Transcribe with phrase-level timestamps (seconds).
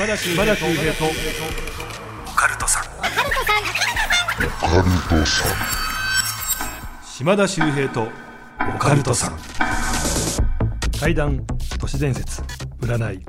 [0.00, 2.84] 島田秀平とオカルトさん。
[7.04, 8.08] 島田秀平と
[8.74, 9.38] オカルトさん。
[10.98, 11.44] 怪談
[11.78, 12.40] 都市伝説
[12.80, 13.20] 占い。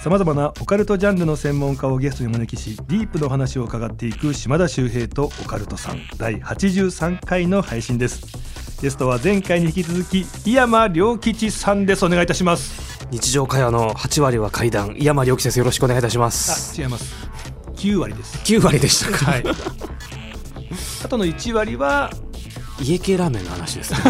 [0.00, 6.00] さまざまなオカルトジャンルの専門家をゲストにお招きしディープの話を伺っていく島田秀平とオカルトさん。
[6.16, 8.26] 第83回の配信です
[8.80, 12.04] ゲストは前回に引き続き井山良吉さんです。
[12.04, 13.04] お願いいたします。
[13.10, 16.80] 日常会話の8割は怪談井山良樹先生よろしくお願いいたします。
[16.80, 17.12] あ違います。
[17.74, 18.38] 9割です。
[18.44, 19.44] 9割でしたか、はい。
[21.04, 22.10] あとの1割は
[22.80, 23.98] 家系ラーメンの話ですね。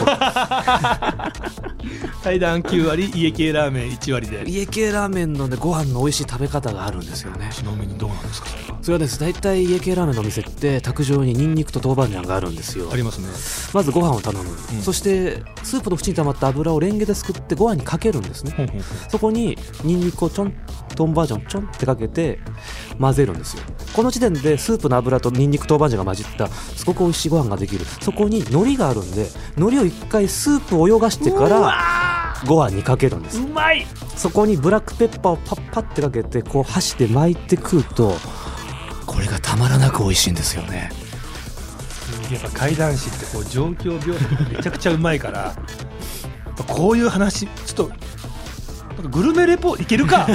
[2.22, 4.44] 階段9割家系ラーメン1割で。
[4.46, 7.48] 家系ラーメンの、ね、ご飯の美味しい食べ方があるんですよね。
[7.54, 8.48] ちなみにどうなんですか？
[8.88, 12.88] それはです大体家系ラーメンのお店って卓上にニンニクと豆板醤があるんですよ。
[12.90, 13.28] ありますね。
[13.74, 14.56] まずご飯を頼む、うん。
[14.80, 18.54] そしてスープの縁に溜まった油をレンゲですくってご飯にかけるんですね。
[18.56, 20.54] ほんほんほんそこにニンニクをちょん
[20.98, 22.38] 豆板醤ちょんってかけて
[22.98, 23.62] 混ぜるんですよ。
[23.92, 27.84] この時点でスープの油とニンニク豆板醤が混じったすごく美味しいご飯ができる。
[28.00, 33.38] そこに海苔があるんで海苔を一回スープを泳がしてからご飯にかけるんです。
[33.38, 33.86] うまい！
[34.16, 38.16] そこにブラックペッパーをパッパってかけてこう箸で巻いて食うと
[39.08, 40.90] これがたまらなく美味しいんですよね。
[42.30, 45.56] やっぱ怪談師ってこう状況描写がめちゃくちゃうまいから
[46.66, 47.90] こういう話ちょっ
[49.02, 50.26] とグルメレポいけるか？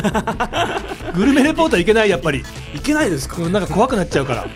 [1.13, 2.43] グルメレポートはいけないやっぱり。
[2.75, 3.37] いけないですか？
[3.41, 4.47] うんなんか怖くなっちゃうから。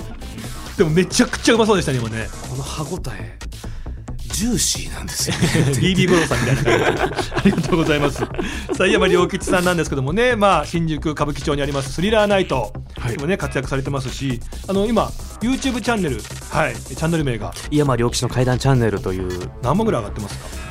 [0.77, 2.27] でもめちゃくちゃうまそうでしたね今ね。
[2.49, 3.37] この歯ごたえ
[4.37, 5.35] ジューシーなんですよ
[5.81, 7.31] BB 五郎さんみたいな感じ。
[7.33, 8.17] ありがとうございます。
[8.19, 8.27] さ
[8.81, 13.15] あ山良吉さんなんですけどもねまあ新宿歌舞伎町にありますスリラーナイト、はい。
[13.15, 15.05] 今ね活躍されてますしあの今
[15.41, 16.17] YouTube チャンネル
[16.51, 17.51] はいチャンネル名が。
[17.71, 19.49] 井山良吉の怪談チャンネルという。
[19.63, 20.66] 何本ぐらい上がってますか？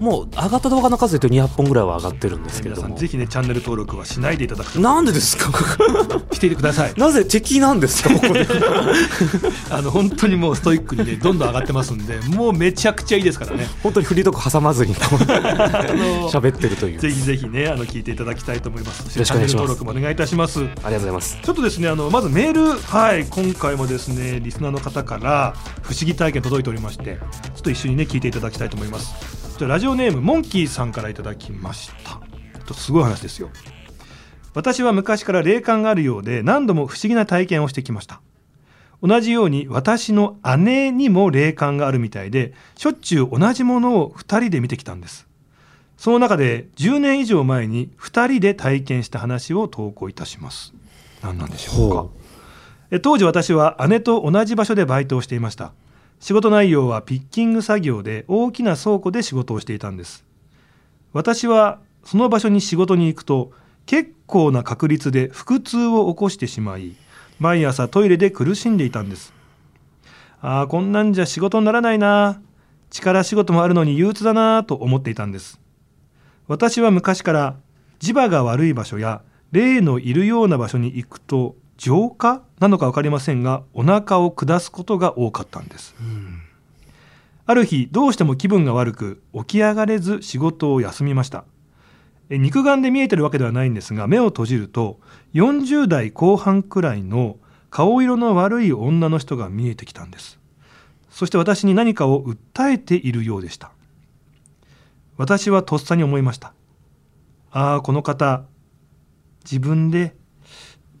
[0.00, 2.88] もう上がった動画の数で言うと200本ぐらいは上がってるんですけれども。
[2.88, 4.80] 皆さんぜひねチャンネル登録はしないでいただくと。
[4.80, 5.50] なんでですか？
[6.32, 6.94] していてください。
[6.98, 8.10] なぜ敵なんですか？
[8.14, 8.46] ここで。
[9.70, 13.68] あの本当にもうストイックにねどんどん上がってますんでもうめちゃくちゃいいですからね。
[13.82, 17.00] 本当にフリートーク挟まずに喋ってるという。
[17.00, 19.04] ぜひぜひねあの聞いていただきたいと思います。
[19.04, 19.56] そしてよろしくお願いします。
[19.56, 20.60] チャンネル登録もお願いいたします。
[20.60, 21.38] ありがとうございます。
[21.42, 27.18] ちょっとですねあのまずメールはい今回もですねリスナーの方から不思議体験届いておりまして
[27.54, 32.20] ちょっと一緒にね聞いていただきたいと思いますじゃあラジオネームモンキーさんからいただきました。
[32.66, 33.48] とすごい話ですよ。
[34.54, 38.20] 私は昔から霊感があるようで何度も不思議な体験をしてきました。
[39.02, 45.26] 同じように私の姉にも霊感があるみたいでしょっちゅう同じものを2人で見てきたんです。
[45.96, 50.74] その中で10年以上前に2人で体験した話を投稿いたします。
[51.22, 51.92] 何なんでしょう
[52.90, 53.00] か。
[53.02, 55.72] 当時私は姉と同じ場所でバイトをしていました
[56.26, 60.24] 仕事内容はピッキング作業で大きな倉庫で仕事をしていたんです。
[61.12, 63.52] 私はその場所に仕事に行くと
[63.86, 66.96] 結構な確率で腹痛を起こしてしまい
[67.38, 69.32] 毎朝トイレで苦しんでいたんです
[70.40, 72.42] ああこんなんじゃ仕事にならないな。
[72.90, 75.60] 力仕事もあるのに憂鬱だなと思っていたんです。
[76.48, 77.56] 私は昔から
[78.00, 79.22] 磁場が悪い場所や
[79.52, 85.94] 霊のいるような場所に行くと浄化なのか分かりませんがお腹を下すことが多かったんです。
[86.00, 86.40] うん。
[87.44, 91.44] ある日どうしても気分が悪く起き上がれず仕事を休みました。
[92.28, 94.98] え肉眼で見えてるわけではないんですが目を閉じると
[95.34, 97.36] 40代後半くらいの
[97.70, 100.40] 顔色の悪い女の人が見えてきたんです。
[101.10, 103.70] そして私に何かを訴えているようでした。
[105.16, 106.52] 私はとっさに思いました
[107.50, 108.44] ああこの方
[109.44, 110.14] 自分で、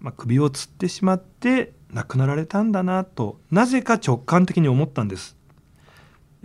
[0.00, 5.36] まあ、首をつってしまって亡くなられたんだなとなぜか直感的に思ったんです。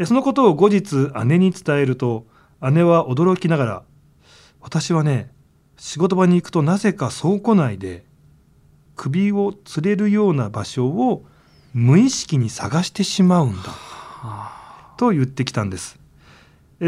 [0.06, 2.26] そのことを後日姉に伝えると
[2.62, 3.84] 姉は驚きながら
[4.60, 5.32] 私はね
[5.78, 8.06] 仕事場に行くとなぜか倉庫内で
[8.96, 11.26] 首を吊れるような場所を
[11.74, 13.76] 無意識に探してしまうんだ
[14.98, 16.01] と言ってきたんです。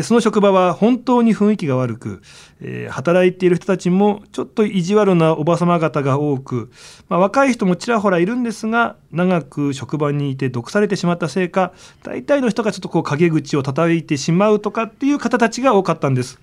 [0.02, 2.22] その職場は本当に雰囲気が悪く、
[2.62, 6.72] えー働いている人たちもちょっと意地悪なおばさま方が多く、
[7.10, 11.74] まあ、若い人もちらほらいるんですが長く職場にいて毒されてしまったせいか
[12.04, 16.40] 大体の人がちょっとこう陰口を叩いてしまうとかっていう方たちが多かったんです。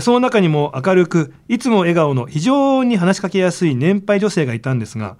[0.00, 5.16] その中にも明るくいつも笑顔の非常に話しかけやすい年配女性がいたんですが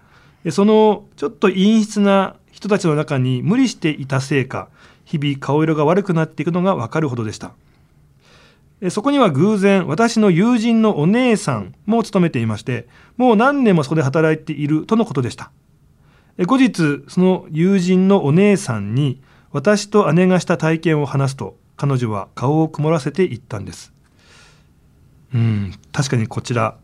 [0.52, 4.68] そのちょっと陰湿な人たちの中に無理していたせいか
[5.10, 7.52] 日々顔色が悪くなっていくのがわかるほどでした。
[8.80, 12.86] えそこには偶然私の友人のお姉さんも勤めていまして
[13.16, 15.50] もう何年もそこで働いているとのことでした。
[16.38, 19.20] え後日その友人のお姉さんに
[19.50, 23.92] 私と姉がした体験を話すと彼女は顔を曇らせて言ったんです。
[25.34, 26.76] うん確かにこちら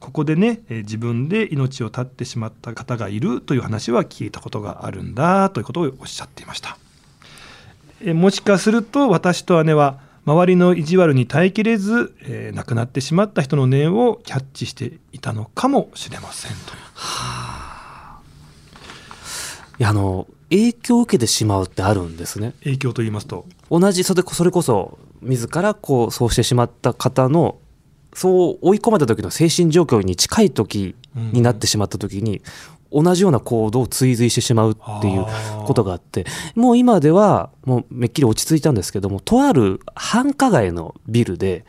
[0.00, 6.78] ここでね、え自分で命を絶ってしまった方がいるという話は聞いたことがあるんだということをおっしゃっていました。
[8.00, 16.56] えーもしかすると私と姉は周りの意地悪に耐えきれず、えー亡くなってしまった人の念をキャッチしていたのかもしれませんと。
[16.56, 16.78] いう
[19.80, 22.54] いやあの影響を受けてしまうってあるんですね。
[22.64, 23.46] 影響と言いますと。
[23.70, 27.58] 同じそれそれこそ自らこうそうしてしまった方の
[28.14, 32.42] そう追い込まれた時の精神状況に近い時になってしまった時に、
[32.92, 35.26] 同じような行動を追随してしまうっていう
[35.66, 36.24] ことがあって
[36.54, 41.64] もう今ではもうめっきり落ち着いたんですけどもとある繁華街のビルで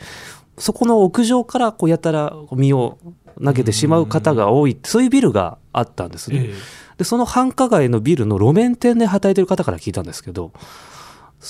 [0.58, 2.98] そこの屋上からこうやたら身を
[3.44, 6.48] 投げてしまう方が多いそういうビルがあったんですね。
[6.50, 6.54] え
[6.98, 10.52] でその繁華街のビルの路面店で働いてる方から聞いたんですけど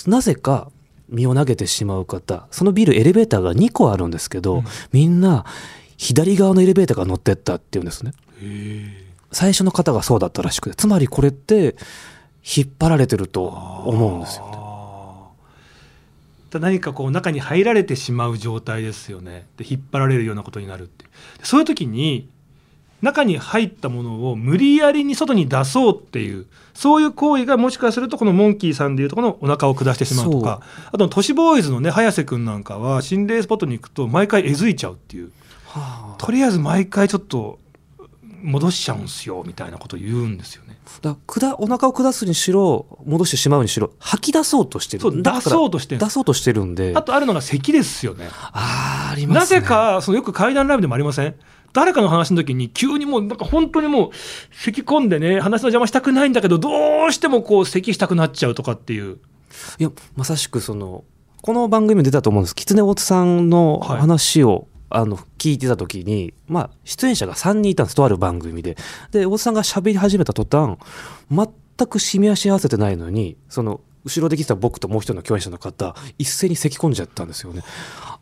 [0.05, 0.69] なぜか
[1.07, 4.63] 身を投げてしまう方そのビルエレベーターが2個あるんですけど、うん。
[4.91, 5.45] みんな
[5.97, 8.13] 左側のエレベーターから乗ってったっていうんですね。
[8.43, 11.75] え最初の方がそうだったらしくてつまりこれって
[12.43, 14.59] 引っ張られてると思うんですよね。
[16.59, 19.45] 何かこう中に入られてしまう状態ですよね。
[19.57, 21.05] で引っ張られるようなことになるって。
[21.37, 22.27] でそういう時に
[23.01, 30.61] 中に入ったものを無理やりに外に出そうっていうそういう行為がもしかするとこのモンキーさんでいうとこのお腹を下してしまうとか
[30.91, 35.31] あと都市ボーイズのね早瀬くんなんかは心霊スポットに行くと毎回えずいちゃうっていう。
[35.65, 36.15] はあ。
[36.17, 37.59] とりあえず毎回ちょっと
[38.41, 40.77] 戻しちゃうんすよみたいなこと言うんですよね。
[41.01, 45.01] だから下お腹を下すにしろ戻してしまうにしろ吐き出そうとしてる。
[45.01, 46.01] そう出そうとしてる。
[46.01, 46.93] 出そうとしてるんで。
[46.95, 48.29] あとあるのが咳ですよね。
[48.31, 49.61] あーありまなすね。
[49.61, 51.35] ぜかそのよく怪談ライブでもありません？
[51.73, 54.09] 誰かの話の時に急にもうなんか本当にもう
[54.51, 59.19] 咳込んでね話の邪魔したくないんだけどどうしてもこう咳したくなっちゃうとかっていう。
[59.77, 61.03] いやまさしくその
[61.41, 62.55] この番組に出たと思うんです。
[62.55, 63.99] 狐大津さんのはい。
[63.99, 68.75] 話を、あの聞いてた時に、まあ、出演者が3人いたんですとある番組で
[69.11, 70.77] で大津さんが喋り始めた途端
[71.29, 77.63] 全く締め足合わせてないのにその後ろで聞いてた僕ともう一人の共演者の方一斉に咳込んじゃったんですよね。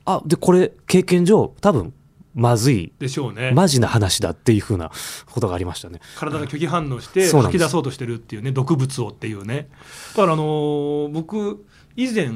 [0.06, 1.94] あでこれ経験上多分
[2.34, 4.92] まずいでしょうね、マジな話だっていうふうな
[5.32, 6.00] ことがありましたね。
[6.16, 9.70] 体が拒否反応して吐き出そうとしてるっていうね毒物をっていうね
[10.16, 11.66] だからあのー僕
[11.96, 12.30] 以前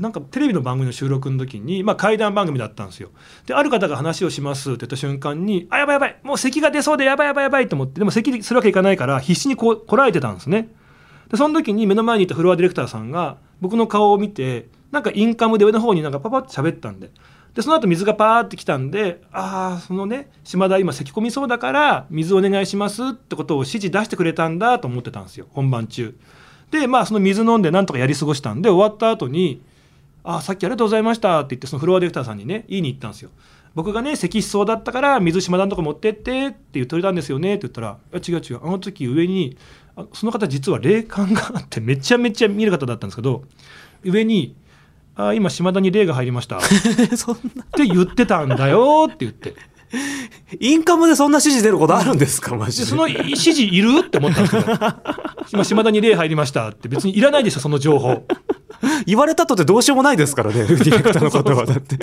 [0.00, 3.10] なんかテレビの番組の収録の時に、まあ、怪談番組だったんですよ。
[3.46, 10.68] である方が話をしますって言った瞬間にあやばいやばいもう咳が出そうでやばいやばいやばいと思ってでも咳するわけいかないから必死にここらえてたんですね。
[11.28, 17.10] でその時に目の前にいたフロアディレクターさんが僕の顔を見てなんかインカムで上の方になんかパパッと喋ったんで。
[17.54, 26.16] でその後水がパーってきたんでああそのね島田今咳込みそうだから水お願いしますってことを指示出してくれたんだと思ってたんですよ本番中。
[26.70, 29.62] でまあその水飲んでなんとかやり過ごしたんで終わった後に
[30.24, 33.30] 「あーさっきありがとうございました」って言ってそのフロアディレクターさんにね言いに行ったんですよ。
[33.74, 39.56] 僕がね咳しそうだったから水島田のとこ持ってってって言ってくれたんですよねって言ったら「いや違う違うあの時上に
[39.96, 43.44] あその方実は霊感があってめちゃめちゃ見る方だったんですけど
[44.02, 44.56] 上に
[45.14, 46.60] 「あー今島田に霊が入りました」っ
[47.16, 47.62] そんな。
[47.62, 49.54] て言ってたんだよって言って。
[50.60, 52.54] インカムでそんな指示出ることあるんですか？
[52.56, 52.84] マジで。
[52.84, 54.00] でその指示いる？
[54.06, 54.78] って思ったんですけど。
[55.52, 56.88] 今島田に霊入りましたって。
[56.88, 58.24] 別にいらないでしょその情報
[59.06, 61.66] 言われたとってどうしようもないですからね ディレクターの方は。
[61.66, 61.98] だって。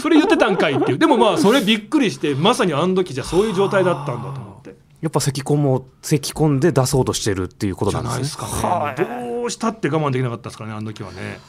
[0.00, 0.98] それ言ってたんかいっていう。
[0.98, 4.76] でもまあそれびっくりしてまさにあの時じゃそういう状態だったんだと思って。
[5.00, 8.42] やっぱ咳込も咳込んで出そうとしてるっていうことじゃなんですね。
[8.42, 9.00] ないですかはい。
[9.00, 11.40] ねどうしたって我慢できなかったですからねあの時はね。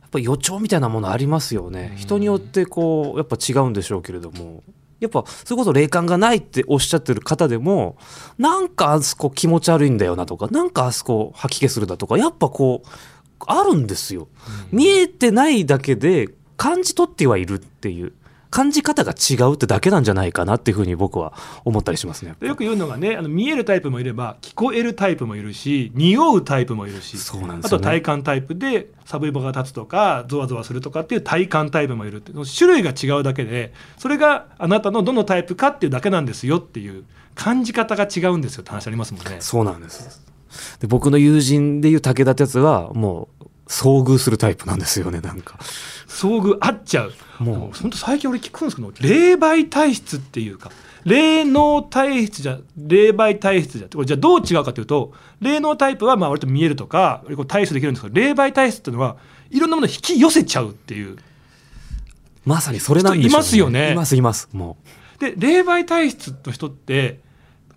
[0.00, 1.94] やっぱ予兆みたいなものありますよね。
[1.96, 4.62] 人によってこうやっぱ違うんでしょうけれども。
[5.00, 7.98] やっぱそれこそ霊感がないっておっしゃってる方でも
[8.38, 12.88] なんかあそこ気持ち悪いんだよなとかなんかあそこ吐き気するだとかやっぱこう
[13.46, 14.28] あるんですよ。
[14.70, 18.12] 見えてないだけで感じ取ってはいるっていう。
[18.54, 21.32] 感じ方が違うってだけなんじゃないかなっていうふうに僕は
[21.64, 22.36] 思ったりしますね。
[22.38, 27.80] でよく言うのがねあの見えるタイプもいれば聞こえるタイプもいるし匂うタイプもいるしそうなんですよね。
[27.80, 37.02] あと体感タイプでサブイボが立つとかゾワゾワするとかっていう体感タイプもいるって種類が違うだけでそれがあなたのどのタイプかっていうだけなんですよっていう
[37.34, 39.38] 感じ方が違うんですよって話ありますもんね。
[39.40, 40.23] そうなんです
[40.80, 45.58] で僕の友人でいう武田ってやつはもう遭遇するタイプなんですよねなんか。
[46.06, 47.12] 遭遇合っちゃう。
[47.38, 47.78] もう。
[47.78, 50.70] 本当最近俺聞くんですけど霊媒体質っていうか
[51.04, 59.16] 霊能体質じゃ霊媒体質じゃこれじゃあどう違うかというと霊能タイプはまあ割と見えるとか対処できるんですけど霊媒体質っていうのは
[59.50, 61.16] いろんなものを引き寄せちゃうっていう。
[62.44, 63.92] まさにそれなんでしょう、人いますよね。
[63.92, 64.76] いますいますも
[65.18, 67.20] で霊媒体質の人って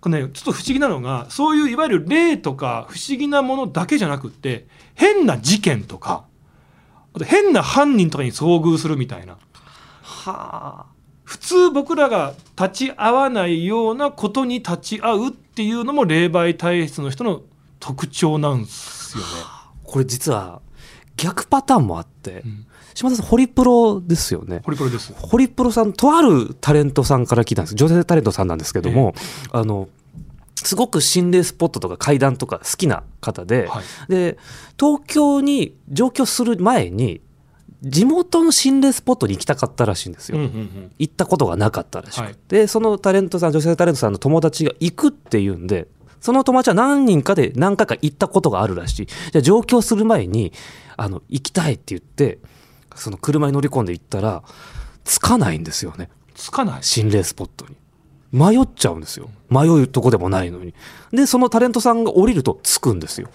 [0.00, 6.24] これねちょっと不思議なのがそういういわゆる霊とか不思議なものだけじゃなくって変な事件とか
[7.14, 9.34] あと変な犯人とかに遭遇するみたいな。
[9.34, 9.36] う
[10.02, 10.86] はあ。
[11.24, 17.42] 普通僕らが立ち会わないようなことに立ち会うっていうのも霊媒体質の人の
[17.80, 19.28] 特徴なんですよね。
[19.84, 20.62] これ実は
[21.16, 22.66] 逆パターンもあって、うん
[22.98, 24.60] 島田さんホリプロですよね。
[24.64, 25.12] ホリプロです。
[25.12, 27.76] ホリプロさんとあるタレントさんから聞いたんです。
[27.76, 29.14] 女性タレントさんなんですけども、
[29.52, 29.88] あの
[30.56, 33.84] すごく心霊スポットとか階段とか好きな方で、はい。
[34.10, 34.36] で
[34.76, 37.20] 東京に上京する前に
[37.82, 40.92] 地元の心霊スポットに行きたかったらしいんですよ、うんうんうん。
[40.98, 42.36] 行ったことがなかったらしくて、はい。
[42.48, 45.86] でそのタレントさん女性タレントさんの友達が行くっていうんで
[46.20, 49.06] その友達は何人かで何回か行ったことがあるらしい。
[49.06, 50.52] じゃあ上京する前に
[50.96, 52.40] あの行きたいって言って
[53.00, 54.42] その車に乗り込んで行ったら
[55.04, 56.08] 着かないんですよね。
[56.34, 56.82] つかない。
[56.82, 57.76] 心霊スポットに。
[58.30, 59.30] 迷っちゃうんですよ。
[59.50, 60.74] 迷うとこでもないのに。
[61.12, 63.28] でそのタレントさんが降りると着くんですよ。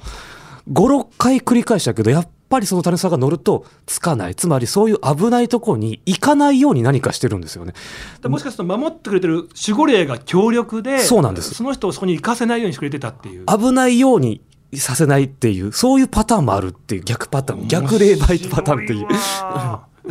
[0.71, 4.35] 56回繰り返したけどやっぱりそのタレントさんが乗ると着かない。
[4.35, 7.73] つまりそういう危ないところに行かないように何かしてるんですよね。
[8.21, 11.55] でもしかすると守ってくれてる守護霊が強力で、そうなんです。
[11.55, 13.45] その人をそこに行かせないようにしてくれてたっていう。
[13.47, 14.41] 危ないように
[14.77, 19.07] させないっていうそういうパターンもあるっていう逆パターン逆霊媒パターンっていう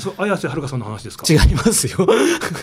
[0.01, 1.27] そう綾瀬はるかさんの話ですか？
[1.31, 2.07] 違いますよ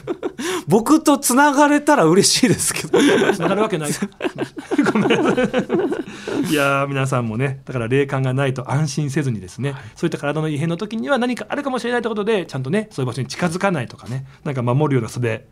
[0.68, 3.00] 僕とつながれたら嬉しいですけど
[3.34, 3.92] つながるわけない。
[4.94, 6.52] ごめんなさい。
[6.52, 15.48] いやー皆さんもねだから霊感がないと安心せずにですね、そういった体の異変の時には何かあるかもしれないということでちゃんとねそういう場所に近づかないとかねなんか守るような素で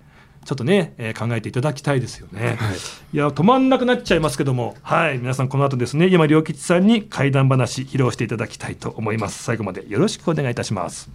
[0.46, 2.58] ちょっとね、えー考えていただきたいですよね。
[2.60, 2.76] はい。
[3.14, 4.76] いや止まんなくなっちゃいますけども。
[4.82, 9.44] はい皆さんこの後ですね山良吉さんに怪談話披露していただきたいと思います。
[9.44, 11.10] 最後までよろしくお願いいたします。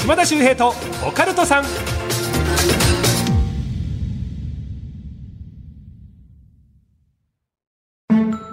[0.00, 0.74] 島田秀平と
[1.06, 1.64] オカルトさん。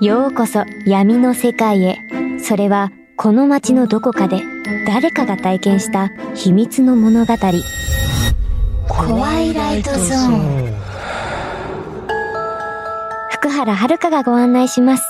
[0.01, 1.97] ようこそ闇の世界へ。
[2.39, 2.91] それは
[3.21, 4.41] この街のどこかで
[4.87, 7.33] 誰かが体験した秘密の物語。
[8.87, 10.73] 怖いライトゾーン。
[13.29, 15.03] 福原遥がご案内します。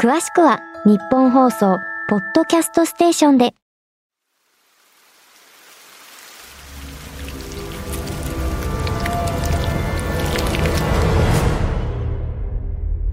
[0.00, 1.76] 詳しくは日本放送
[2.08, 3.52] ポッドキャストステーションで。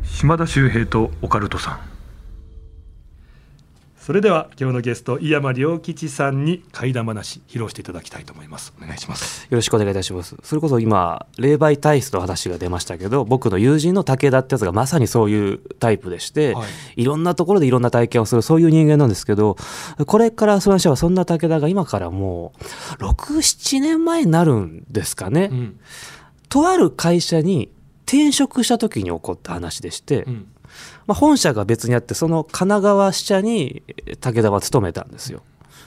[0.05, 1.98] 島田秀平とオカルトさん
[3.99, 8.73] それでは今日のゲスト井山良吉さんに怪談話披露していただきたいと思います。
[8.81, 9.43] お願いします。
[9.43, 10.37] よろしくお願いいたします。
[10.41, 16.63] それこそ今、霊媒体質の話が出ましたけど、僕の友人の武田ってやつがまさにそういうタイプでして、は
[16.95, 17.01] い。
[17.01, 19.57] い、ろんなところでいろんな体験をする、そういう人間なんですけど、
[20.05, 22.53] これからその話はそんな武田が今からも
[22.99, 25.49] う、6、7年前になるんですかね。
[25.51, 25.79] うん。
[26.47, 27.69] とある会社に
[28.05, 30.47] 転職した時に起こった話でして、うん
[31.07, 35.41] まあ、本社が別にあってその神奈川支社にえー武田は勤めたんですよ。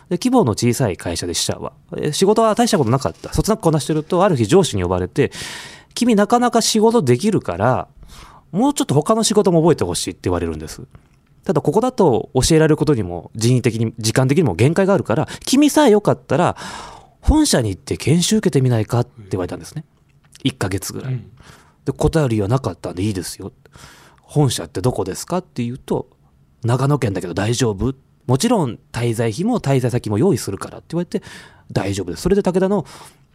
[0.09, 3.33] で規模の小さい会社で支社はえー仕事は大したことなかった。
[3.33, 5.31] そつなくこなしてるとある日上司に呼ばれて
[5.95, 7.89] 「君なかなか仕事できるから
[8.51, 10.83] もうちょっと他の仕事も覚えてほしい」って言われるんです
[11.45, 16.57] ただここだと教えられることにも人為的に時間的にも限界があるから君さえよかったら
[17.21, 19.01] 本社に行って研修受けてみないか？
[19.01, 19.85] って言われたんですね。
[20.45, 21.31] 1ヶ月ぐらい、うん。
[21.85, 23.53] で答える理由はなかったんでいいですよ
[24.33, 26.09] 本社ってどこですかって言うと
[26.65, 27.95] 長野県だけど大丈夫。
[28.27, 31.23] もちろん滞在費も滞在先も用意するからって言われて
[31.71, 32.23] 大丈夫です。
[32.23, 32.87] それで武田の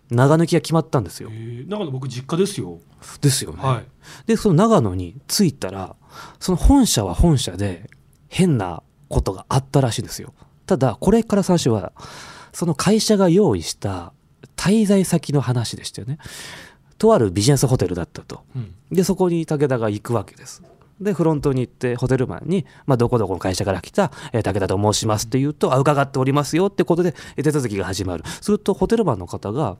[0.09, 1.29] 長抜きが決まったんですよ。
[1.31, 2.79] えー、長野僕実家ですよ。
[3.21, 3.85] ですよね、はい。
[4.25, 5.95] でその長野に着いたら
[6.39, 7.91] その本社は本社で
[8.27, 10.33] 変なことがあったらしいんですよ。
[10.65, 11.93] ただこれから最初は
[12.53, 14.13] その会社が用意した
[14.55, 16.17] 滞在先の話でしたよね。
[16.97, 18.41] とあるビジネスホテルだったと。
[18.55, 18.73] うん。
[18.91, 20.63] でそこに武田が行くわけです
[21.01, 28.23] でフロントに行ってホテルマンに「まあ、どこどこの会社から来た、えー武田と申します」って言うと「あ伺っておりますよ」ってことでえー手続きが始まる。
[28.41, 29.77] するとホテルマンの方が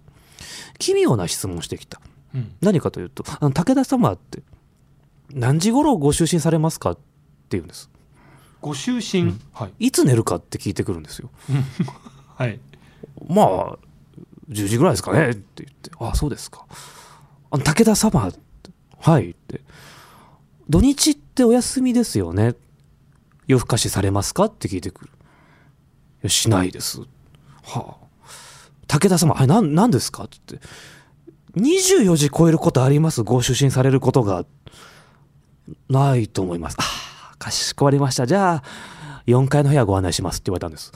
[0.78, 2.00] 奇妙な質問をしてきた。
[2.36, 2.52] うん。
[2.62, 4.44] 何かというと「あの武田様って
[5.34, 7.02] 何時頃ご就寝されますか?」って
[7.52, 7.90] 言うんです。
[8.62, 9.88] ご就寝、はい。
[9.88, 11.30] いつ寝るかって聞いてくるんですよ。
[12.36, 12.60] はい。
[13.28, 13.78] まあ
[14.50, 16.66] 10時ぐらいですかねって言って「あそうですか」
[17.50, 18.40] あの武田様って
[19.00, 19.62] はいって
[20.70, 22.56] 土日ってお休みですよね？
[23.48, 24.46] 夜更かしされますか？
[24.46, 25.10] って聞いてく
[26.24, 26.30] る。
[26.30, 27.02] しないです。
[27.64, 28.08] はあ。
[28.88, 30.24] 武田様はいなんなんですか？
[30.26, 30.38] って。
[30.48, 30.68] 言って
[31.58, 33.24] 24時超えることあります？
[33.24, 34.46] ご出身されることが。
[35.90, 36.78] ないと思います。
[36.80, 36.84] あ
[37.34, 38.26] あかしこまりました。
[38.26, 38.64] じゃあ
[39.26, 40.36] 4階の部屋ご案内します。
[40.36, 40.92] って言われたんです。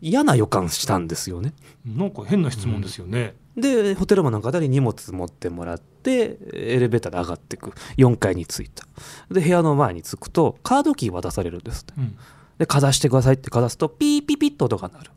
[0.00, 1.52] 嫌な予感したんですよね。
[1.86, 7.72] なんか変な質問ですよね、でホテルマンの方に荷物持ってもらってエレベーターで上がっていく。
[7.96, 8.86] 4階に着いた。
[9.30, 12.16] で部屋の前に着くとカードキー渡されるんですうん。
[12.58, 15.10] でかざしてくださいってかざすとピーピピッと音が鳴る。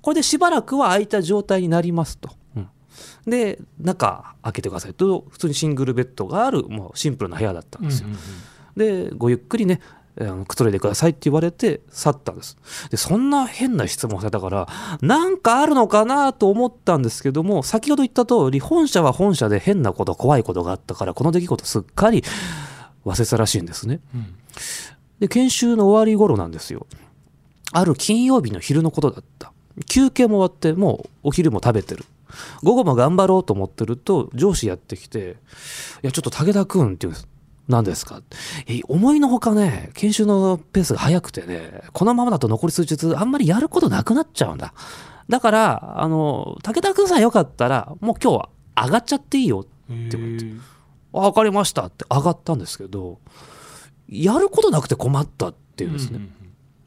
[0.00, 2.68] これでしばらくは開いた状態になりますと、うん。
[3.26, 9.08] で中開けてくださいと普通にシングルベッドがあるもうシンプルな部屋だったんですよ、うんうん。
[9.08, 9.80] でごゆっくりね
[10.46, 12.56] くつろいでくださいって言われて去ったんです。
[12.90, 14.68] でそんな変な質問されたから
[15.00, 22.24] なんかあるのかなと思ったんですけども先ほど言った通り本社は本社で変なこと怖いことがあったからこの出来事すっかり
[23.06, 24.00] 忘れたらしいんですね。
[24.14, 24.34] うん。
[25.20, 26.86] で研修の終わり頃なんですよ。
[27.72, 29.52] ある金曜日の昼のことだった。
[29.86, 32.04] 休憩も終わってもうお昼も食べてる。
[32.62, 35.36] 午後も頑張ろうと思ってると上司やってきて
[36.02, 37.28] 「いやちょっと武田君」って言うんです
[37.68, 38.22] 何ですか？
[38.66, 44.72] え思いのほかね研修のペースが速くてねこのままだと残り数日あんまりやることなくなっちゃうんだ。
[45.28, 48.48] だからあの武田君さんよかったらもう今日は
[48.86, 50.46] 上がっちゃっていいよへて言われて
[51.12, 53.18] 分かりましたって上がったんですけど
[54.08, 56.30] やることなくて困ったっていうんですね、うんうん。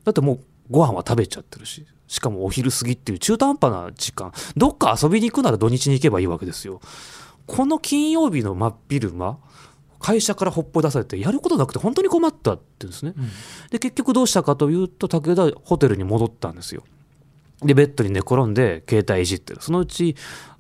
[0.03, 0.39] だってもう
[0.71, 4.33] ご飯は食べちゃってるししかもお昼過ぎっていう中途半端な時間。
[4.57, 6.81] どっか遊びに行くなら土日に行けばいいわけですよ。
[7.45, 9.37] この金曜日の真っ昼間
[10.01, 13.13] 会社からほっぽり出されてやることなくて本当に困ったって言うんですね。
[13.15, 13.29] うん。
[13.69, 16.83] で結局どうしたかというと武田ホテルに戻ったんですよ。
[17.63, 19.61] でベッドに寝転んで携帯いじってる。
[19.61, 20.15] そのうち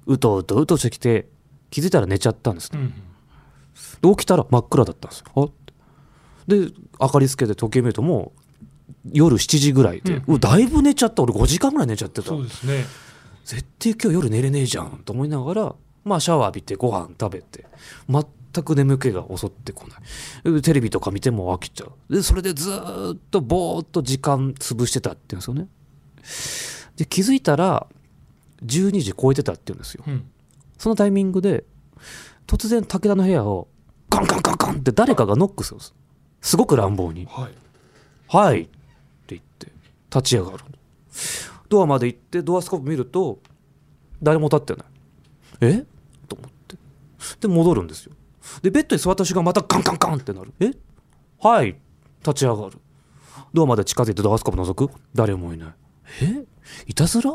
[0.05, 1.27] うとうとうとしてきて
[1.69, 2.79] 気づいたら寝ちゃったんですね。
[2.79, 2.93] うん
[4.01, 5.51] で起きたら真っ暗だったんですよ。
[6.47, 8.33] で明かりつけて時計見るとも
[9.05, 11.23] う夜7時ぐらいで、うんだいぶ寝ちゃった。
[11.23, 12.27] 俺5時間ぐらい寝ちゃってた。
[12.27, 12.85] そうですね。
[13.45, 17.65] 絶対今日夜寝れねえじゃんと思いながらまあシャワー浴びてご飯食べて
[18.07, 18.23] 全
[18.63, 19.95] く眠気が襲ってこな
[20.49, 20.53] い。
[20.53, 22.13] でテレビとか見ても飽きちゃう。
[22.13, 25.67] でそれでずーっとぼーっと時間潰してたっていうんですよね。
[26.97, 27.87] で気づいたら
[28.65, 30.03] 12時超えてたっていうんですよ。
[30.05, 30.29] うん。
[30.77, 31.63] そのタイミングで
[32.47, 33.67] 突然武田の部屋を
[34.09, 35.93] カンカンカンカンって誰かがノックするんです。
[36.41, 37.25] すごく乱暴に。
[37.25, 37.53] はい
[38.27, 38.71] 「はい」って
[39.29, 39.71] 言って
[40.13, 40.63] 立ち上がる
[41.69, 43.39] ドアまで行ってドアスコープ見ると
[44.21, 44.85] 誰も立ってない。
[45.61, 45.85] え？
[46.27, 46.75] と思って。
[47.39, 48.13] で戻るんですよ
[48.61, 50.53] でベッドに座った瞬間またカンカンカンってなる。
[50.59, 50.71] え？
[51.39, 51.75] はい。
[52.19, 52.77] 立ち上がる。
[53.53, 54.93] ドアまで近づいてドアスコープ覗く？
[55.13, 55.73] 誰もいない。
[56.21, 56.45] え？
[56.87, 57.31] いたずら？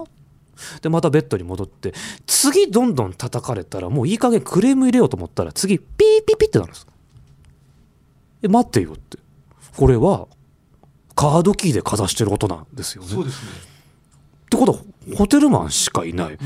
[0.81, 1.92] でまたベッドに戻って
[2.27, 6.87] 次どんどん叩かれたらもういい加減クレーム入れようと思ったら次ピーピーピーってなるんです。
[8.42, 9.19] え待ってよって。
[9.77, 10.29] これは
[11.14, 13.09] カードキーでかざしてる音なんですよね。
[13.09, 13.51] そうですね。
[13.51, 14.79] ってことは
[15.16, 16.38] ホテルマンしかいない、で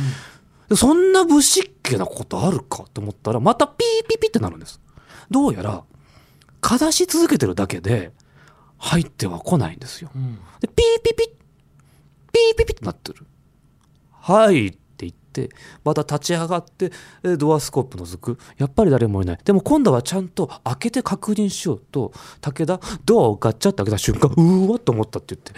[0.76, 4.80] そんな不躾なことあるかと思ったらまたピーピーピーってなるんです。
[5.30, 5.84] どうやら
[6.60, 8.12] かざし続けてるだけで
[8.78, 10.10] 入っては来ないんですよ。
[10.14, 10.38] うん。
[10.60, 13.26] でピーピーピーピーピーピーってなってる。
[14.12, 15.48] はいって言って
[15.82, 19.38] また立ち上がってえドアスコープ覗くやっぱり誰もいない。
[19.44, 25.52] でも今度はちゃんと開けて確認しようと武田ドアをガッチャって開けた瞬間うーわっと思ったって言って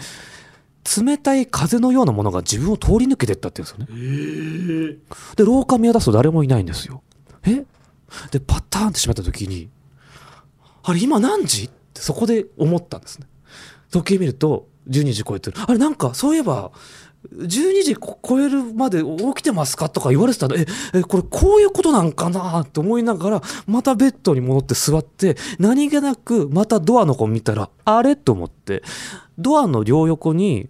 [0.97, 4.97] 冷たい風のようなものが自分を通り抜けてったって言うんですよね。
[5.31, 7.01] えで廊下見渡すと誰もいないんですよ。
[7.43, 7.65] え？
[8.31, 9.69] でパターンって閉めた時に
[10.83, 11.65] あれ今何時？
[11.65, 13.27] ってそこで思ったんですね。
[13.91, 15.57] 時計見ると12時超えてる。
[15.59, 16.71] あれなんかそういえば
[17.31, 19.89] 12時こ超えるまで起きてますか？
[19.89, 22.61] とか言われてたのええこれこういうことなんかな？
[22.61, 28.15] って思いながらまたベッドに戻って座って何気なくまたドアの子見たらあれ？
[28.15, 28.83] と思って。
[29.39, 30.69] ドアの両横に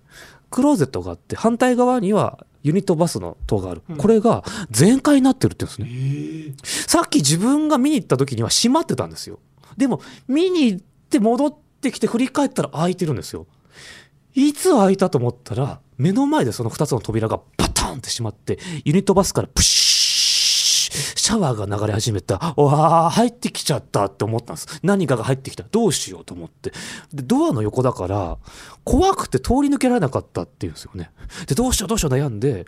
[0.50, 3.98] クローゼットがあって反対側にはユニットバスの塔がある、うん。
[3.98, 9.40] これが全開になってるって言うんですえねーさっき自分が見に行った時には閉まってたんですよ。
[9.76, 13.48] でも見に行って戻ってきて振り返ったら開いてるんですよ。
[14.36, 19.84] いつ開いたと思ったら目の前でその2つの扉がバタンって閉まってユニットバスからプシー
[21.24, 22.54] シャワーが流れ始めた。
[22.58, 24.80] わあ入ってきちゃったって思ったんです。
[24.84, 25.64] 何かが入ってきた。
[25.64, 26.72] どうしようと思って。
[27.14, 28.38] でドアの横だから
[28.84, 31.12] 怖くて通り抜けられなかったっていうんですよね。
[31.48, 32.66] でどうしようどうしよう悩んで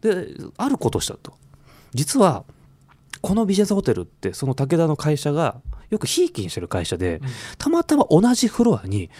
[0.00, 1.34] であることしたと。
[1.92, 2.44] 実は
[3.20, 7.20] このビジネスホテルってその武田の会社がよくひいきにしてる会社で、
[7.56, 9.10] たまたま同じフロアに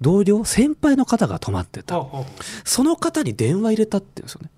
[0.00, 2.04] 同僚先輩の方が泊まってた。
[2.64, 4.50] その方に電話入れたって言うんですよね。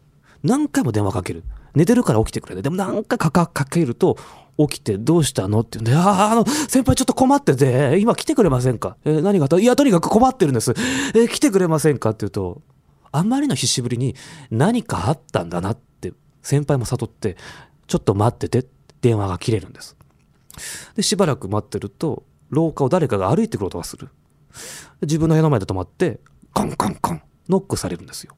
[0.42, 1.44] 何回も電話かける。
[1.74, 4.18] 寝てるから起きてくれでも何回かかかけると
[4.58, 8.96] 起きてどうしたのって言うんで、ああ、あの、先輩ちょっと困ってて、今来てくれませんか？
[9.04, 9.58] えー何があった？
[9.60, 10.72] いや、とにかく困ってるんです。
[11.14, 12.60] えー来てくれませんかって言うと、
[13.12, 14.16] あんまりの必死ぶりに
[14.50, 17.36] 何かあったんだなって先輩も悟って、
[17.86, 18.66] ちょっと待ってて
[19.00, 19.96] 電話が切れるんです。
[20.96, 24.08] で、しばらく待ってると、廊下を誰かが歩いてくる音がする。
[25.02, 26.20] 自分の部屋の前で止まって、
[26.52, 28.34] カンカンカン、ノックされるんですよ。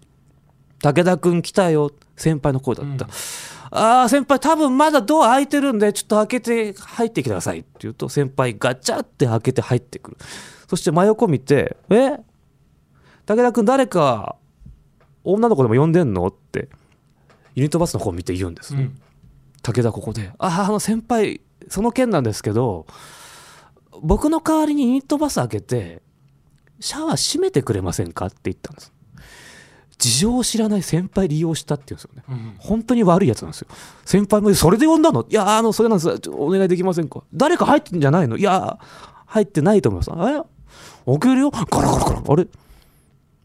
[0.81, 1.91] 武田くん来たよ。
[2.17, 3.09] 先輩の声だった。
[3.71, 10.17] ああ、先輩多分まだドア開いてるんで、ちょっと開けて入ってきてくださいって言うと、先輩ガチャって開けて入ってくる。
[10.69, 12.19] そして真横見て、え？
[13.25, 14.35] 武田君誰か
[15.23, 16.27] 女の子でも呼んでんの？
[16.27, 16.69] って
[17.55, 19.01] ユニットバスの方を見て言うんです、うん
[19.63, 22.87] 武田ここで「あああの先輩その件なんですけど
[24.01, 26.03] 僕の代わりにユニットバス開けて
[26.81, 28.93] シャワー閉めてくれませんか?」って言ったんです。
[29.99, 32.25] 事情を知らない先輩利用したっていうんですよね。
[32.29, 32.55] うん。
[32.59, 33.69] 本当に悪いやつなんですよ。
[34.05, 35.25] 先輩もそれで呼んだの？
[35.29, 36.31] いやあのそれなんです。
[36.31, 37.23] お願いできませんか？
[37.33, 38.37] 誰か入ってんじゃないの？
[38.37, 38.81] いや
[39.27, 40.11] 入ってないと思います。
[40.11, 40.43] え
[41.07, 41.51] 開けるよ？
[41.53, 42.23] ガラガラガラ。
[42.27, 42.49] あれ？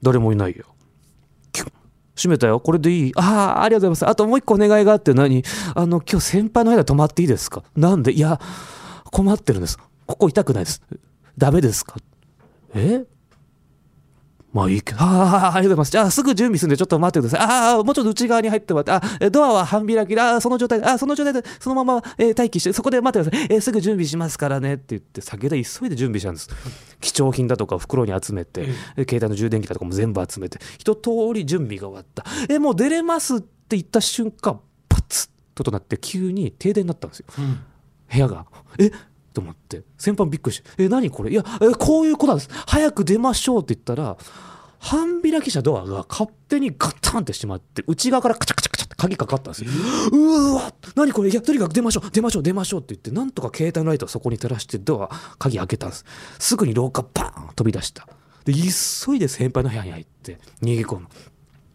[0.02, 0.66] 誰もいないよ
[2.18, 2.60] 閉めたよ。
[2.60, 3.12] これでいい？
[3.16, 4.10] ああありがとうございます。
[4.10, 5.44] あともう一個お願いがあって何？
[5.76, 7.64] あの今日先輩の間泊まっていいですか？
[7.76, 8.12] なんで？
[8.12, 8.42] いや
[9.12, 9.78] 困ってるんです。
[10.06, 10.82] ここ痛くないです。
[11.38, 11.96] ダメですか？
[12.74, 13.06] え？
[14.58, 15.92] ま あいいけど、ああ、ありがとうございます。
[15.92, 17.48] じゃあすぐ準備するんでちょっと待ってください。
[17.48, 23.48] ああ、もうちょっと内側に入ってもらって、あえドアは半開きで、ああ、その状態で、ああ、その状態で、そのまま、えー待機して、そこで待ってください。
[23.52, 26.50] えーすぐ準備しますからねって言って、先で急いで準備したんです。
[27.00, 32.26] 貴重品だとかを袋に集めて、え携帯の充電器だとかも全部集めて、一通り準備が終わった。
[32.50, 37.26] え、もう出れますって言った瞬間、パツッととなって、急に停電になったんですよ。
[37.38, 37.60] うん
[38.10, 38.46] 部屋が
[38.80, 38.90] え
[39.38, 39.84] と思って。
[40.00, 41.32] 先輩もびっくりして「え何これ？
[41.32, 42.50] いやえこういうことなんです。
[42.66, 44.18] 早く出ましょう」って言ったら
[44.80, 49.70] 半開きしたドアが勝手にガッタンって閉まって内側からカチャカチャカチャって鍵かかったんですよ。
[50.12, 50.54] うー。
[50.56, 51.30] わ何これ？
[51.30, 56.06] いやとにかく出ましょう出ましょう出ましょうって言ってなんとか携帯のライトをそこに照らしてドア鍵開けたんです。
[56.40, 58.08] すぐに廊下バーン飛び出した。
[58.46, 61.08] で急いで先輩の部屋に入って逃げ込む。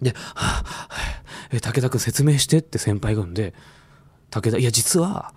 [0.00, 0.98] で「はあはあ
[1.52, 3.54] え武田君説明して」って先輩が言うんで
[4.32, 5.34] 武田いや実は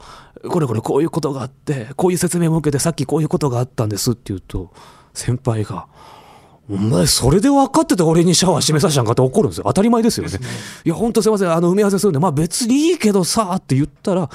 [0.49, 4.71] これこれこういうことがあってこういう説明も受けてさっきこういうことがあったんですって言うと
[5.13, 5.87] 先輩が
[6.69, 9.65] 「お前それで分かってて俺にシャワー閉めさせたんか」って怒るんですよ。
[9.67, 10.31] 当たり前ですよね。
[10.31, 10.39] ね。
[10.85, 11.51] いやほんとすいません。
[11.51, 14.29] あの埋め合わせするんでまあ別にいいけどさって言ったら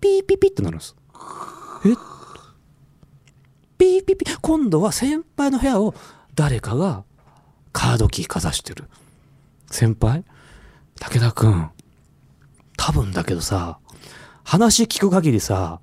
[0.00, 0.94] ピーピーピーってなるんです。
[1.84, 1.88] え
[3.76, 4.38] ピーピーピー。
[4.40, 5.94] 今度は先輩の部屋を
[6.34, 7.02] 誰かが
[7.72, 8.84] カードキーかざしてる。
[9.70, 10.24] 先輩？
[11.00, 11.70] 武田君。
[12.78, 13.78] 多分だけどさ
[14.46, 15.80] 話聞く限りさ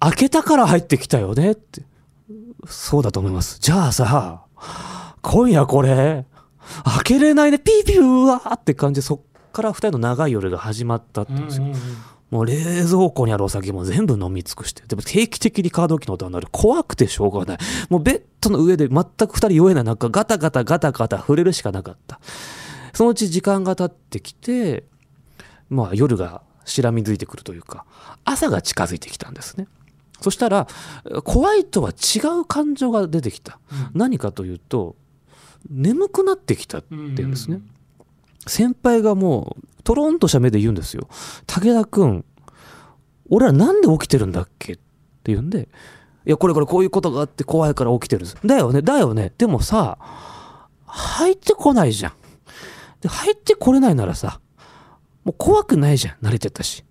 [0.00, 1.82] 開けたから入ってきたよねって
[2.66, 4.46] そうだと思いますじゃあさ
[5.20, 6.24] 今夜これ
[6.84, 11.80] 開けれないねピーピーうわーって感じでそっから二人の長い夜が始まったって言うんですよ、うんうんうん
[12.30, 16.48] もう冷蔵庫にあるお酒も全部飲み尽くして、でも定期的にカード機の音が鳴る。
[16.52, 17.58] 怖くてしょうがない。
[17.88, 22.20] もうベッドの上で全く二人酔えない中、ガタガタガタガタ触れるしかなかった。
[22.94, 24.84] そのうち時間が経ってきて、
[25.68, 27.84] まあ夜がしらみづいてくるというか、
[28.24, 29.66] 朝が近づいてきたんですね。
[30.20, 30.68] そしたら、
[31.24, 33.58] 怖いとは違う感情が出てきた。
[33.94, 34.96] 何かというと、
[35.68, 37.60] 眠くなってきたっていうんですね。
[38.46, 41.08] 先輩がもうトロンとした目で言うんですよ
[41.46, 42.24] 武田君
[43.28, 44.82] 俺らなんで起きてるんだっけって
[45.24, 45.68] 言うんで
[46.26, 49.98] いやこれこれこういうことがあって怖いから起きてるんですだよねだよねでもさ
[50.86, 52.12] 入ってこないじゃん
[53.00, 54.40] で入ってこれないならさ
[55.24, 56.84] もう怖くないじゃん慣れてたし。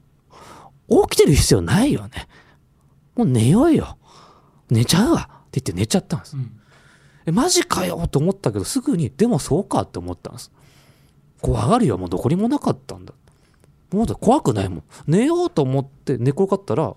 [0.89, 2.27] 起きてる必要ないよね。
[3.15, 3.97] もう寝ようよ。
[4.69, 6.37] 寝ちゃうわって言って寝ちゃったんです。
[6.37, 6.59] うん。
[7.25, 10.51] えマジかよと思ったけどすぐにでもそうかって思ったんです。
[11.41, 13.13] 怖がるよもうどこにもなかったんだ。
[13.91, 14.83] もうだ怖くないもん。
[15.07, 16.95] 寝ようと思って寝転がったら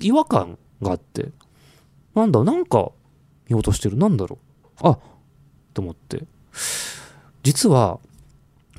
[0.00, 1.30] 違和感があって。
[2.14, 2.92] なんだなんか
[3.48, 3.96] 見落としてる。
[3.96, 4.38] なんだろ
[4.82, 4.88] う。
[4.88, 4.98] あ
[5.72, 6.24] と思って。
[7.42, 8.00] 実は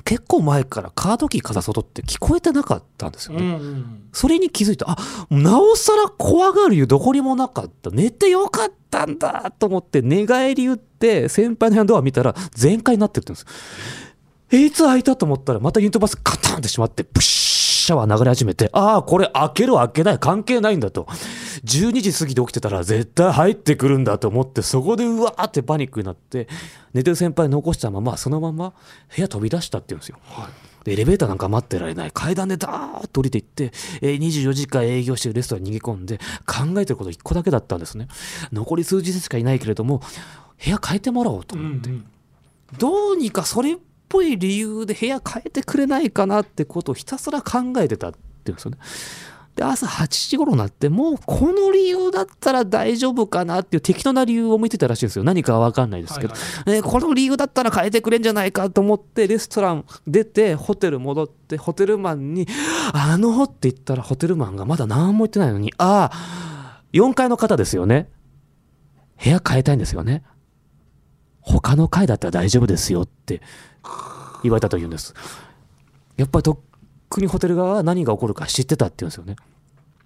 [0.06, 4.88] 結構前からカードキーかざす音って聞こえてなかったんですよね、うんうんそれに気づいた。
[4.88, 4.96] あ、
[5.28, 6.86] なおさら怖がるよ。
[6.86, 7.90] どこにもなかった。
[7.90, 14.56] 寝てよかったんだと思って寝返り打って先輩の部屋のドア見たら全開になってるって言うんです。
[14.56, 21.06] え、いつ開いたと思ったらまたユニットバスカタンってしまってプシャワー流れ始めて、ああ、これ開ける開けない関係ないんだと。
[21.64, 26.48] 12時過ぎで起きてたら絶対入ってくるんだと思ってそこでうわーってパニックになって
[26.94, 28.74] 寝てる先輩残したままそのまま
[29.14, 30.18] 部屋飛び出したって言うんですよ。
[30.84, 38.06] でエレベーターなんか待ってられない階段でダーッと降りていって、えー24時間営業してるレストランに逃げ込んで考えてること1個だけだったんですね。
[38.52, 40.00] 残り数日しかいないけれども
[40.64, 42.06] 部屋変えてもらおうとうん思って、うん
[42.78, 43.76] どうにかそれっ
[44.08, 48.78] ぽい理由で部屋変えてくれないかなってことをひたすら考えてたっていうんですよね
[49.56, 55.24] で朝8時頃になってもうこの理由だったら大丈夫かなっていう適当な理由を見てたらしいんですよ。
[55.24, 56.78] 何かは分かんないですけど、はいはい。
[56.78, 62.46] えーこの理由だったら変えてくれんじゃないかと思ってレストラン出てホテル戻ってホテルマンに
[62.92, 68.10] 「あの」って言ったらホテルマンがまだ何も言ってないのに「ああ4階の方ですよね。
[69.22, 70.22] 部屋変えたいんですよね。
[71.40, 73.40] 他の階だったら大丈夫ですよ」って
[74.42, 75.14] 言われたと言うんです。
[76.18, 76.42] やっぱり
[77.16, 79.36] くにホテル側は何が起こるか知ってたって言うんですよね。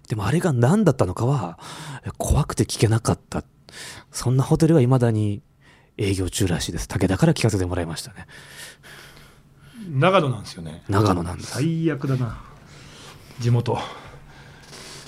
[0.07, 1.59] でもあれが何だったのかは
[2.17, 3.43] 怖くて聞けなかった。
[4.11, 5.41] そんなホテルが未だに
[5.97, 6.87] 営業中らしいです。
[6.87, 8.27] 武田から聞かせてもらいましたね。
[9.89, 10.83] 長野なんですよね。
[10.89, 11.51] 長野なんです。
[11.51, 12.41] 最悪だな。
[13.39, 13.77] 地元。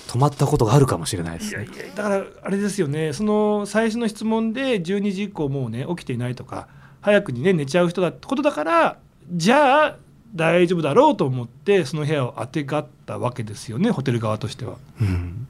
[0.07, 1.65] 泊まったことがあるかもしれないですね。
[1.65, 3.13] いやいやだからあれですよね。
[3.13, 6.67] その最初の質問で12時以降もうね起きていないとか
[7.01, 8.97] 早くにね寝ちゃう人だってことだから
[9.31, 9.97] じゃあ
[10.35, 14.77] 大丈夫だろうと思ってその部屋をあてがったわけですよねホテル側としては。
[14.99, 15.47] うん。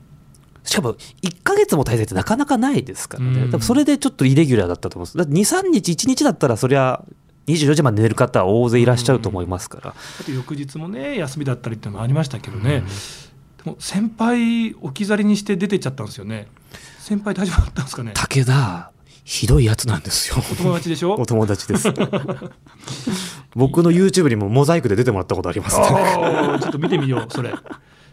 [0.64, 3.50] しかも1ヶ月も滞在ってなかなかないですからね、うん。
[3.50, 5.18] 多分それでちょっとイレギュラーだったと思うんです。
[5.18, 7.04] だって23日1日だったらそりゃ
[7.48, 12.84] 24時まで寝る方は大勢いらっしゃると思いますから、あと翌日もね休みだったりっていうのもありましたけどね、
[13.64, 16.48] でも先輩置き去りにして出てっちゃったんですよね。
[17.00, 18.14] 先輩大丈夫だったんですかね？
[18.16, 18.92] 武田
[19.26, 20.38] ひどいやつなんですよ。
[20.52, 21.16] お友達でしょ？
[21.20, 21.90] お友達です
[23.56, 25.80] 僕の YouTube にもモザイクで出てもらったことあります。
[25.80, 25.86] ね
[26.62, 27.54] ちょっと見てみようそれ。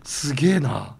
[0.05, 0.97] すげえな。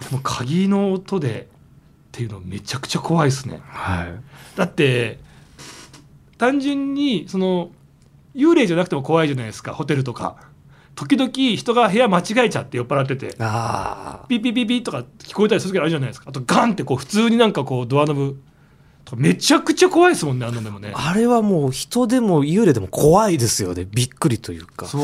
[0.00, 3.60] でも鍵の音でっていうのめちゃくちゃ怖いですね。
[3.64, 4.14] はい。
[4.56, 5.18] だって
[6.38, 7.70] 単純にその
[8.34, 10.36] 幽霊じゃなくても怖いじゃないですかホテルとか。
[10.94, 13.34] 時々人が部屋間違えちゃって酔っ払ってて。
[13.38, 16.26] あピーピーピーピーとか聞こえたりする時あるじゃないですか。
[16.28, 18.42] あとガンってこう普通になんかこうドアノブ
[19.16, 20.92] めちゃくちゃ怖いですもんねあのでもね。
[20.94, 23.86] ああれはもう人でも幽霊でも怖いですよね。
[23.90, 24.86] びっくりというか。
[24.86, 25.02] そう。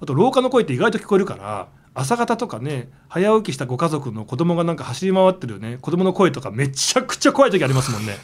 [0.00, 5.78] あと廊下の声って意外と聞こえるから朝方とかね早起きしたご家族の子供がなんか走り回ってるね。
[5.80, 8.16] 子供の声とかめちゃくちゃ怖い時ありますもんね。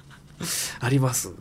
[0.80, 1.32] あります。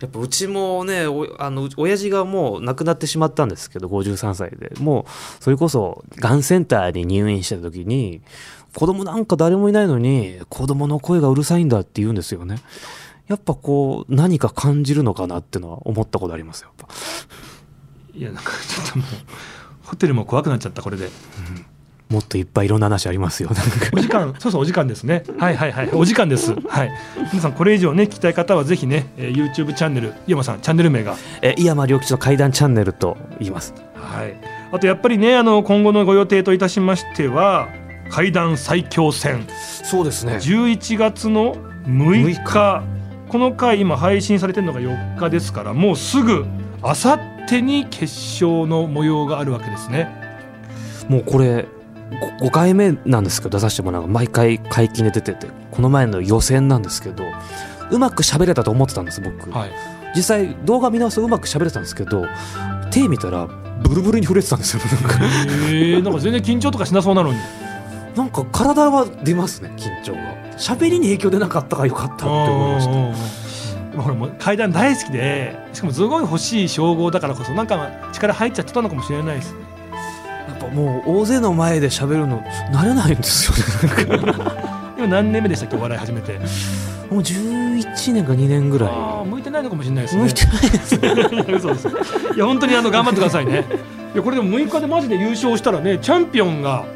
[0.00, 4.72] やっぱうちもねおあの親父がもう亡くなってしまったんですけど53歳で。
[4.80, 8.20] もうそれこそがんセンターに入院してた時に
[8.74, 12.58] 子供なんか誰もいないのに子供の声がうるさいんだって言うんですよね。
[13.28, 16.94] やっぱこう何か感じるのかなってのは思ったことありますよやっぱ。
[18.14, 19.06] いやなんかちょっともう
[19.84, 21.08] ホテルも怖くなっちゃったこれで。
[22.08, 23.48] もっといっぱいいろんな話ありますよ
[23.94, 25.24] お時間そうそうお時間ですね。
[25.38, 26.52] はいはいはいお時間です。
[26.68, 26.90] はい。
[27.32, 31.16] 皆さんこれ以上ね聞きたい方はぜひね、えー YouTube チャンネル井山さんチャンネル名が。
[31.40, 33.72] え井山良吉の怪談チャンネルと言います。
[33.94, 34.36] はい。
[34.72, 37.68] あとやっぱりねあの今後のご予定といたしましては
[38.10, 39.46] 階段最強戦。
[39.84, 40.34] そうですね。
[40.34, 42.82] 11月の6日。
[43.28, 46.44] この回今配信されてるのが4日ですからもうすぐ
[46.82, 50.08] あさってに決勝の模様があるわけですね。
[51.08, 51.66] もうこれ
[52.40, 57.24] 5, 回目なんですけど出させてもらう毎回解禁で出ててこの前の予選なんですけど
[57.90, 59.70] うまく喋れたと思ってたんです僕、はい。
[60.14, 62.26] 実際動画見直すとうまく喋れたんですけど
[62.90, 63.46] 手見たら
[63.82, 65.24] ブルブルに震えてたんですよなんか
[65.70, 67.38] へえなんか全然緊張とかしなそうなのに
[68.16, 70.20] なんか体は出ますね緊張が。
[70.58, 72.92] 喋りに影響出なかったからよかったって思いました。
[72.92, 73.16] うんうんうん
[73.92, 79.54] でも階段大好きでしかもすごい欲しい称号だからこそなんか力入っちゃってたのかもしれないです。
[80.48, 82.40] やっぱもう大勢の前で喋るの
[82.72, 84.32] 慣れないんですよね
[84.96, 86.38] 今何年目でしたっけお笑い始めて？
[86.38, 88.90] もう11年か2年ぐらい。
[88.90, 90.22] ああ向いてないのかもしれないですね。
[90.22, 91.88] 向いてないです です。
[92.34, 93.66] いや本当にあの頑張ってくださいね。
[94.14, 96.86] いやこれでも6日でマジで優勝したらねチャンピオンが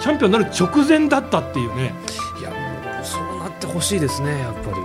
[0.00, 1.94] チャンピオンになる直前だったっていうね。
[2.40, 2.56] いやも
[3.00, 4.76] うそうなってほしいですねやっぱり。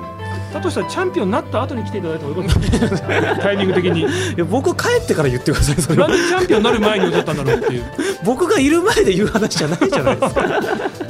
[0.54, 4.02] だとしたらチャンピオンになった後に来ていただいた方がよかった タイミング的に。
[4.02, 4.06] い
[4.38, 6.08] や僕帰ってから言ってくださいそれは。
[6.08, 7.84] なんでチャンピオンになる前に歌ったんだろうっていう。
[8.23, 10.41] 僕がいる前で言う話じゃないじゃないですか。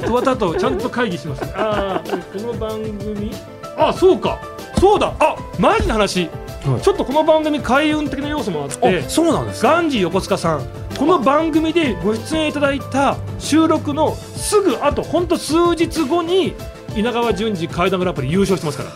[0.06, 1.42] とわたとちゃんと会議します。
[1.42, 3.32] ねああこの番組。
[3.76, 4.38] あそうか。
[4.80, 5.12] そうだ。
[5.20, 6.30] あマジな話、
[6.66, 6.80] はい。
[6.80, 8.98] ちょっとこの番組開運的な要素もあって。
[9.06, 9.72] あそうなんですか。
[9.72, 10.62] ガンジー横須賀さん
[10.98, 16.54] この番組でご出演いただいた収録のすぐあと本当数日後に
[16.96, 18.90] 稲川淳二怪談グランプリ優勝してますから。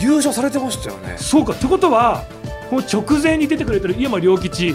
[0.00, 1.16] 優勝されてましたよね。
[1.18, 1.52] そうか。
[1.52, 2.24] ってことは
[2.70, 4.74] この直前に出てくれてる井山良吉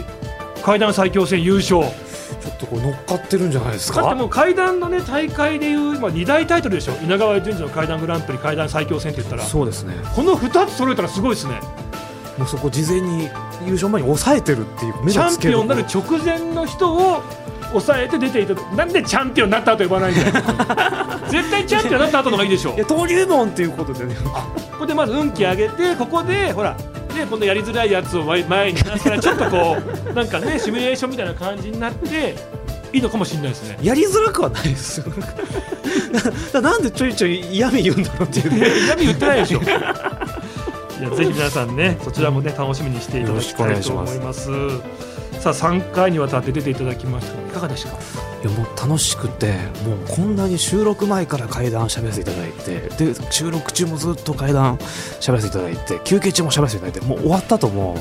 [0.63, 1.81] 怪談最強戦優勝。
[1.81, 4.01] ちょっとこう乗っかってるんじゃないですか？
[4.01, 6.93] だってもう怪談のね大会でいう、まあ、2大タイトルでしょ。
[7.03, 9.43] 稲川淳二の怪談グランプリ怪談最強戦って言ったら。
[9.43, 9.95] そうですね。
[10.15, 11.59] この2つ揃えたらすごいですね
[12.39, 13.29] もうそこ事前に
[13.65, 17.21] 優勝前に抑えてるっていう目チャンピオンになる直前の人を
[17.71, 20.31] 抑えて出ていただなんでチャンピオンになった後呼ばないんだよ
[21.29, 24.15] 絶対チャンピオンになった後の方がいいでしょいや登竜門っていうことでね。
[24.71, 26.71] ここでまず運気上げてここでほら
[27.13, 29.77] ねこのやりづらいやつを前前に出すからちょっとこ
[30.09, 32.35] う なんかねシミュレーションみたいな感じになって
[32.93, 33.77] いいのかもしれないですね。
[33.83, 35.05] やりづらくはないですよ。
[36.53, 38.67] ななんでちょいちょい嫌味言うんだろうっていうね。
[38.85, 39.61] 嫌味言ってないでしょ
[41.03, 44.49] やぜひ皆さんねそちらもね楽しみにしていただきたいと思います。
[45.39, 47.97] さあ3回にわたって出ていただきましたがいかがでしたか？
[48.41, 49.53] いやもう楽しくて
[49.85, 52.79] もうこんなに収録前から階段喋らせていただいて
[53.13, 54.77] で収録中もずっと階段
[55.19, 57.97] 喋らせていただいて休憩中も喋らせていただいてもう終わった後もう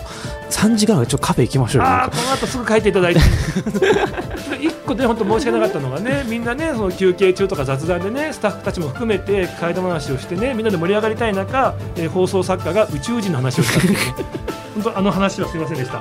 [0.53, 1.89] 3時間ぐらいちょっとカフェ行きましょうよ。
[1.89, 3.21] ああこの後すぐ帰っていただいて。
[4.61, 13.99] 一個ね本当申し訳なかったのがねみんなねその休憩中とか雑談でねスタッフたちも含めて替え玉話をしてねみんなで盛り上がりたい中、えー放送作家が宇宙人の話をしたっていうね
[14.83, 16.01] 本当あの話はすみませんでした。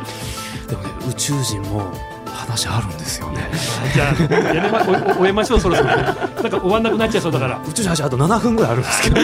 [0.67, 1.91] でもね宇宙人も
[2.27, 3.49] 話あるんですよね。
[3.93, 4.83] じゃあやめま
[5.15, 5.89] 終えましょうそろそろ。
[5.89, 7.61] ねなんか終わんなくなっちゃいそうだから。
[7.67, 9.15] 宇宙人話あと7分ぐらいあるんですけど。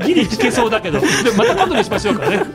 [0.06, 1.00] ギリ聞けそうだけど。
[1.00, 2.36] でもまた今度にしましょうかね。
[2.36, 2.46] はい、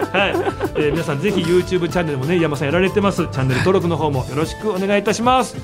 [0.75, 3.27] えー皆さんぜひ YouTube チャンネルもね山さんやられてます。
[3.27, 5.55] チャンネル登録の方もよろしくお願いいたします。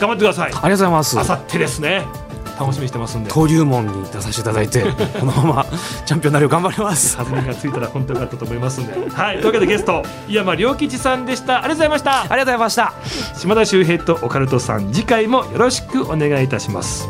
[0.00, 0.44] 頑張ってください。
[0.46, 1.18] ありがとうございます。
[1.20, 2.29] あさってですね
[2.60, 3.30] 楽しみにしてますんで。
[3.30, 4.82] 登竜門に出させていただいて
[5.18, 5.66] このまま
[6.04, 7.16] チャンピオンになるよう頑張ります。
[7.18, 8.92] 弾みがついたら本当よかったと思いますんで。
[9.10, 9.36] はい。
[9.36, 11.58] というわけでゲスト井山良吉さんでした。
[11.58, 12.20] ありがとうございました。
[12.20, 12.92] ありがとうございました。
[13.38, 17.08] 島田秀平とオカルトさん次回もよろしくお願いいたします。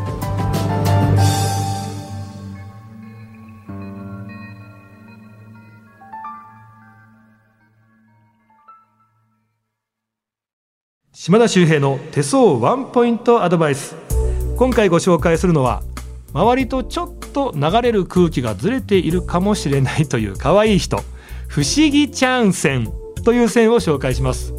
[11.13, 13.95] 島田秀平の手相ワンポイントアドバイス
[14.61, 15.81] 今回ご紹介するのは
[16.33, 20.97] 周りとちょっと流れる空気がずれているかもしれないという可愛い人
[21.47, 22.93] 不思議ちゃん線
[23.25, 24.53] という線を紹介します。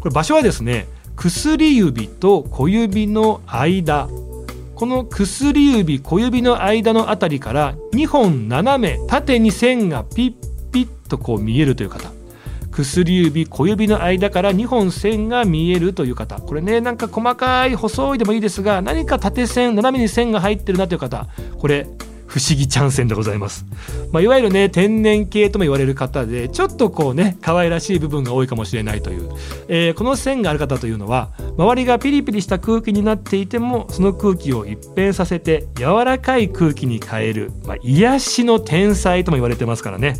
[0.00, 4.08] これ場所はですね薬指と小指の間。
[4.74, 12.15] この薬指小指の間のあたりから2本斜め縦に線がピッピッとこう見えるという方。
[12.76, 16.36] 薬指小指の間から2本線が見えるという方。
[16.40, 21.26] これねなんか細かい細いでもいいですが何か縦線斜めに線が入ってるなという方。
[21.58, 21.86] これ
[22.26, 23.64] 不思議ちゃん線でございます、
[24.12, 29.30] まあ、いわゆるね天然系とも言われる方でちょっとこうね可愛らしい部分が多いかもしれないという、
[29.68, 40.16] えーこの線がある方というのは周りがピリピリした空気になっていてもその空気を一変させて柔らかい空気に変える、まあ、癒しの天才とも言われてますからね。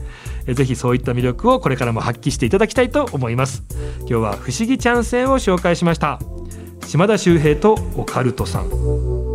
[0.54, 3.64] ぜひそういった魅力をこれからも発揮していただきたいと思います。
[4.00, 6.20] 今日は不思議ちゃん戦を紹介しました。
[6.86, 9.25] 島田秀平とオカルトさん。